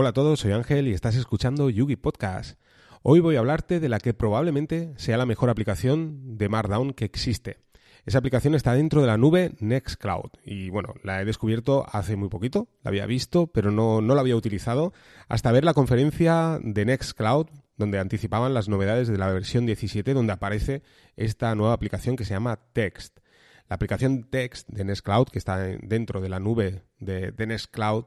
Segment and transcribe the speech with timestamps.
[0.00, 2.56] Hola a todos, soy Ángel y estás escuchando Yugi Podcast.
[3.02, 7.04] Hoy voy a hablarte de la que probablemente sea la mejor aplicación de Markdown que
[7.04, 7.58] existe.
[8.06, 12.28] Esa aplicación está dentro de la nube Nextcloud y bueno, la he descubierto hace muy
[12.28, 14.92] poquito, la había visto, pero no, no la había utilizado
[15.26, 20.32] hasta ver la conferencia de Nextcloud donde anticipaban las novedades de la versión 17 donde
[20.32, 20.84] aparece
[21.16, 23.18] esta nueva aplicación que se llama Text.
[23.68, 28.04] La aplicación Text de Nextcloud, que está dentro de la nube de, de Nextcloud,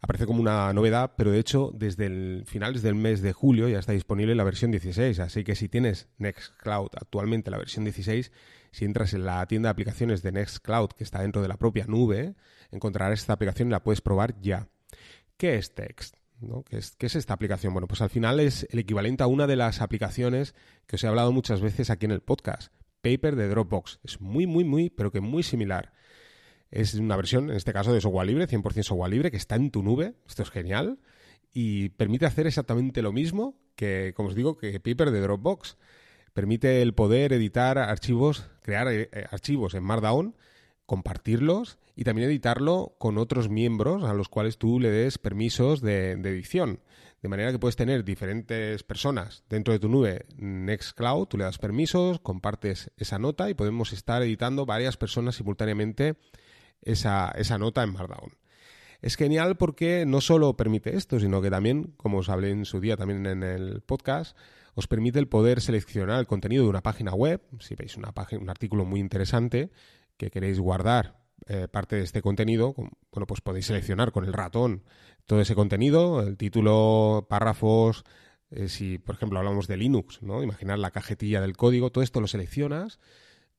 [0.00, 3.78] aparece como una novedad, pero de hecho desde el finales del mes de julio ya
[3.78, 8.32] está disponible la versión 16, así que si tienes Nextcloud actualmente la versión 16,
[8.70, 11.86] si entras en la tienda de aplicaciones de Nextcloud que está dentro de la propia
[11.86, 12.34] nube,
[12.70, 14.68] encontrarás esta aplicación y la puedes probar ya.
[15.36, 16.16] ¿Qué es Text?
[16.68, 17.72] ¿Qué, es, ¿Qué, es, esta aplicación?
[17.72, 20.54] Bueno, pues al final es el equivalente a una de las aplicaciones
[20.86, 22.72] que os he hablado muchas veces aquí en el podcast,
[23.02, 23.98] Paper de Dropbox.
[24.04, 25.92] Es muy, muy, muy, pero que muy similar.
[26.70, 29.70] Es una versión, en este caso, de software libre, 100% software libre, que está en
[29.70, 30.14] tu nube.
[30.26, 30.98] Esto es genial.
[31.52, 35.76] Y permite hacer exactamente lo mismo que, como os digo, que Paper de Dropbox.
[36.34, 40.36] Permite el poder editar archivos, crear eh, archivos en Markdown,
[40.84, 46.12] compartirlos y también editarlo con otros miembros a los cuales tú le des permisos de
[46.12, 46.80] edición.
[47.22, 51.58] De manera que puedes tener diferentes personas dentro de tu nube Nextcloud, tú le das
[51.58, 56.16] permisos, compartes esa nota y podemos estar editando varias personas simultáneamente
[56.82, 58.36] esa, esa nota en Markdown.
[59.00, 62.80] Es genial porque no solo permite esto, sino que también, como os hablé en su
[62.80, 64.36] día también en el podcast,
[64.74, 67.40] os permite el poder seleccionar el contenido de una página web.
[67.60, 69.70] Si veis una página, un artículo muy interesante
[70.16, 74.82] que queréis guardar eh, parte de este contenido, bueno, pues podéis seleccionar con el ratón
[75.26, 78.04] todo ese contenido, el título, párrafos,
[78.50, 80.42] eh, si por ejemplo hablamos de Linux, ¿no?
[80.42, 82.98] Imaginar la cajetilla del código, todo esto lo seleccionas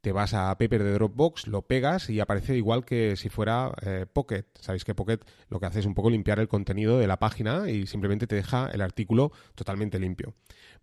[0.01, 4.05] te vas a Paper de Dropbox, lo pegas y aparece igual que si fuera eh,
[4.11, 4.45] Pocket.
[4.59, 5.19] Sabéis que Pocket
[5.49, 8.35] lo que hace es un poco limpiar el contenido de la página y simplemente te
[8.35, 10.33] deja el artículo totalmente limpio.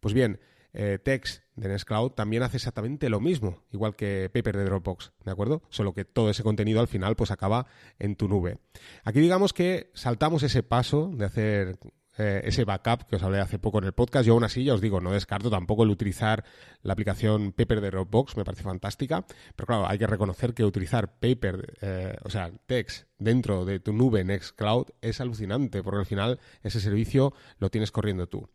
[0.00, 0.38] Pues bien,
[0.72, 5.30] eh, Text de Nextcloud también hace exactamente lo mismo, igual que Paper de Dropbox, ¿de
[5.30, 5.62] acuerdo?
[5.70, 7.66] Solo que todo ese contenido al final pues acaba
[7.98, 8.58] en tu nube.
[9.02, 11.78] Aquí digamos que saltamos ese paso de hacer
[12.18, 14.26] eh, ese backup que os hablé hace poco en el podcast.
[14.26, 16.44] Yo aún así ya os digo, no descarto tampoco el utilizar
[16.82, 21.18] la aplicación Paper de Dropbox, me parece fantástica, pero claro, hay que reconocer que utilizar
[21.18, 26.40] Paper, eh, o sea, Text dentro de tu nube Nextcloud es alucinante, porque al final
[26.62, 28.48] ese servicio lo tienes corriendo tú.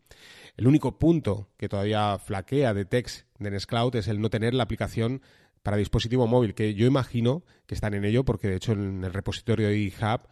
[0.56, 4.64] El único punto que todavía flaquea de Text de Nextcloud es el no tener la
[4.64, 5.22] aplicación
[5.62, 9.12] para dispositivo móvil, que yo imagino que están en ello, porque de hecho en el
[9.12, 10.22] repositorio de GitHub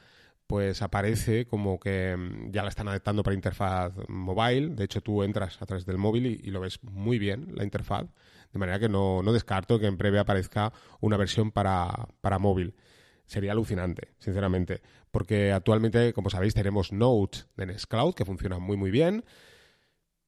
[0.51, 4.71] pues aparece como que mm, ya la están adaptando para interfaz mobile.
[4.71, 8.09] De hecho, tú entras a través del móvil y, lo ves muy bien, la interfaz.
[8.53, 12.09] De manera que no, descarto que en breve aparezca una versión para,
[12.41, 12.75] móvil.
[13.27, 14.83] Sería alucinante, sinceramente.
[15.13, 19.25] Porque actualmente, como sabéis, tenemos Notes de Nextcloud que funciona muy, muy bien.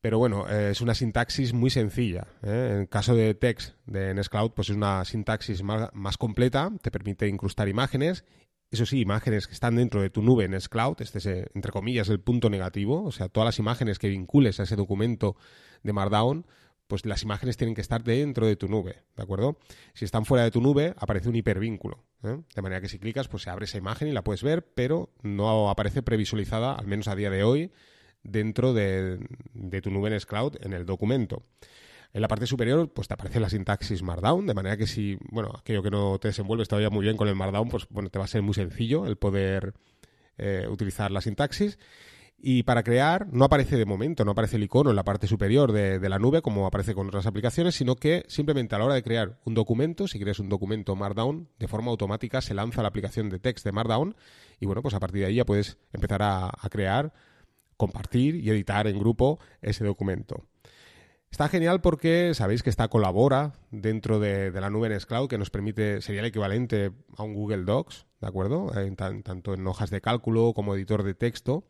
[0.01, 2.29] Pero bueno, eh, es una sintaxis muy sencilla.
[2.45, 2.77] ¿eh?
[2.79, 7.27] En caso de text de Nextcloud, pues es una sintaxis más, más, completa, te permite
[7.27, 8.25] incrustar imágenes
[8.73, 11.73] eso sí, imágenes que están dentro de tu nube en Cloud, este es, eh, entre
[11.73, 15.37] comillas, el punto negativo, o sea, todas las imágenes que vincules a ese documento
[15.83, 16.47] de Markdown,
[16.87, 19.59] pues las imágenes tienen que estar dentro de tu nube, ¿de acuerdo?
[19.95, 22.41] Si están fuera de tu nube, aparece un hipervínculo, ¿eh?
[22.55, 25.11] de manera que si clicas, pues se abre esa imagen y la puedes ver, pero
[25.23, 27.73] no aparece previsualizada, al menos a día de hoy,
[28.23, 29.19] dentro de,
[29.53, 31.43] de tu nube en Cloud en el documento.
[32.15, 35.51] En la parte superior, pues te aparece la sintaxis Markdown, de manera que si, bueno,
[35.59, 38.27] aquello que no te desenvuelves todavía muy bien con el Markdown, pues bueno, te va
[38.27, 39.73] a ser muy sencillo el poder
[40.37, 41.79] eh, utilizar la sintaxis.
[42.45, 45.73] Y para crear, no aparece de momento, no aparece el icono en la parte superior
[45.73, 49.03] de, la nube como aparece con otras aplicaciones, sino que simplemente a la hora de
[49.03, 53.31] crear un documento, si creas un documento Markdown, de forma automática se lanza la aplicación
[53.31, 54.17] de text de Markdown
[54.59, 57.13] y bueno, pues a partir de ahí ya puedes empezar a crear,
[57.77, 60.45] compartir y editar en grupo ese documento.
[61.33, 66.03] Está genial porque sabéis que está colabora dentro de, la nube Nextcloud que nos permite,
[66.03, 68.71] sería el equivalente a un Google Docs, ¿de acuerdo?
[68.97, 71.65] tanto en hojas de cálculo como editor de texto.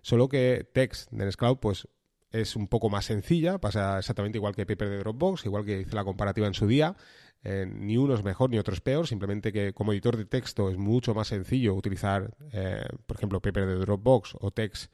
[0.00, 1.86] Solo que Text de Nextcloud pues
[2.30, 5.94] es un poco más sencilla, pasa exactamente igual que Paper de Dropbox, igual que hice
[5.94, 6.96] la comparativa en su día.
[7.44, 10.70] Eh, ni uno es mejor ni otro es peor, simplemente que como editor de texto
[10.70, 14.90] es mucho más sencillo utilizar, eh, por ejemplo, Paper de Dropbox o Text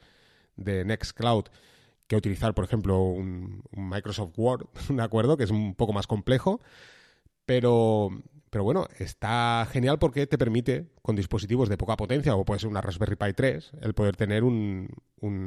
[0.57, 1.45] de Nextcloud
[2.09, 5.37] que utilizar, por ejemplo, un, Microsoft Word, ¿de acuerdo?
[5.37, 6.61] Que es un poco más complejo,
[7.45, 8.09] pero,
[8.51, 12.71] pero bueno, está genial porque te permite, con dispositivos de poca potencia, o puede ser
[12.71, 14.89] una Raspberry Pi 3, el poder tener un,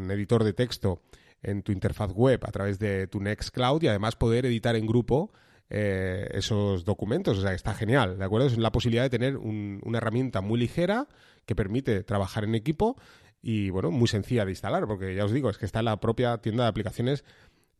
[0.10, 1.02] editor de texto
[1.42, 5.32] en tu interfaz web a través de tu Nextcloud y además poder editar en grupo
[5.72, 7.40] eh, esos documentos.
[7.40, 8.46] O sea, está genial, ¿de acuerdo?
[8.48, 11.08] Es la posibilidad de tener una herramienta muy ligera
[11.48, 12.98] que permite trabajar en equipo
[13.42, 16.00] y bueno, muy sencilla de instalar, porque ya os digo, es que está en la
[16.00, 17.24] propia tienda de aplicaciones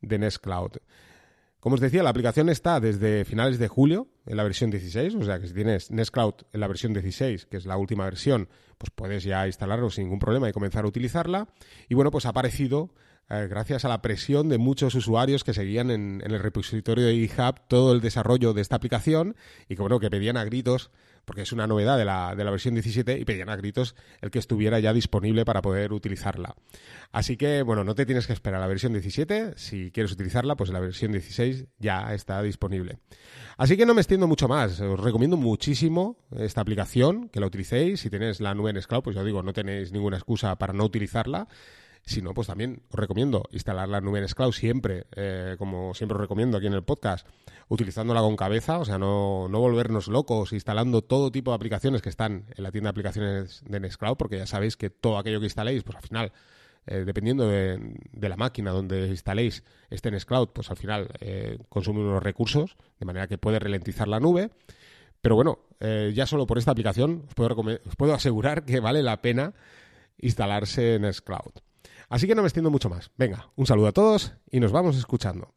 [0.00, 0.72] de Nextcloud.
[1.60, 5.22] Como os decía, la aplicación está desde finales de julio en la versión 16, o
[5.22, 8.48] sea que si tienes Nextcloud en la versión 16, que es la última versión,
[8.78, 11.46] pues puedes ya instalarlo sin ningún problema y comenzar a utilizarla.
[11.88, 12.92] Y bueno, pues ha aparecido
[13.30, 17.14] eh, gracias a la presión de muchos usuarios que seguían en, en, el repositorio de
[17.14, 19.36] GitHub todo el desarrollo de esta aplicación
[19.68, 20.90] y que bueno, que pedían a gritos
[21.24, 24.30] porque es una novedad de la, de la versión 17 y pedían a gritos el
[24.30, 26.54] que estuviera ya disponible para poder utilizarla.
[27.10, 30.56] Así que, bueno, no te tienes que esperar a la versión 17, si quieres utilizarla,
[30.56, 32.98] pues la versión 16 ya está disponible.
[33.56, 38.00] Así que no me extiendo mucho más, os recomiendo muchísimo esta aplicación, que la utilicéis,
[38.00, 40.84] si tenéis la nube en Cloud, pues ya digo, no tenéis ninguna excusa para no
[40.84, 41.48] utilizarla.
[42.04, 46.16] Si no, pues también os recomiendo instalar la nube en Cloud siempre, eh, como siempre
[46.16, 47.26] os recomiendo aquí en el podcast,
[47.68, 52.08] utilizándola con cabeza, o sea, no, no, volvernos locos instalando todo tipo de aplicaciones que
[52.08, 55.46] están en la tienda de aplicaciones de Nextcloud, porque ya sabéis que todo aquello que
[55.46, 56.32] instaléis, pues al final,
[56.86, 62.22] eh, dependiendo de, la máquina donde instaléis este Nextcloud, pues al final eh, consume unos
[62.22, 64.50] recursos, de manera que puede ralentizar la nube.
[65.20, 65.60] Pero bueno,
[66.12, 67.54] ya solo por esta aplicación os puedo,
[67.86, 69.54] os puedo asegurar que vale la pena
[70.18, 71.62] instalarse en Nextcloud.
[72.12, 73.10] Así que no me extiendo mucho más.
[73.16, 75.54] Venga, un saludo a todos y nos vamos escuchando.